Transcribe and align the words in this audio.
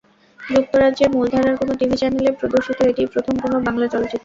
যুক্তরাজ্যের 0.39 1.09
মূলধারার 1.15 1.55
কোনো 1.57 1.73
টিভি 1.79 1.95
চ্যানেলে 1.99 2.31
প্রদর্শিত 2.39 2.79
এটিই 2.83 3.11
প্রথম 3.13 3.35
কোনো 3.43 3.57
বাংলা 3.67 3.85
চলচ্চিত্র। 3.87 4.19